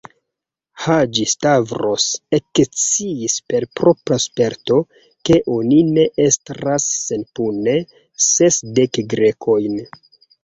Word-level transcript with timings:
Haĝi-Stavros 0.83 2.05
eksciis 2.37 3.35
per 3.51 3.67
propra 3.79 4.17
sperto, 4.23 4.79
ke 5.29 5.37
oni 5.57 5.81
ne 5.89 6.05
estras 6.25 6.87
senpune 7.03 7.75
sesdek 8.29 9.01
Grekojn. 9.15 9.77